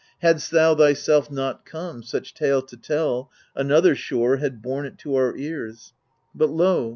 Hadst 0.23 0.49
thou 0.49 0.73
thyself 0.73 1.29
not 1.29 1.63
come, 1.63 2.01
such 2.01 2.33
tale 2.33 2.63
to 2.63 2.75
tell, 2.75 3.29
Another, 3.55 3.93
sure, 3.93 4.37
had 4.37 4.59
borne 4.59 4.87
it 4.87 4.97
to 4.97 5.13
our 5.15 5.37
ears. 5.37 5.93
But 6.33 6.49
lo 6.49 6.89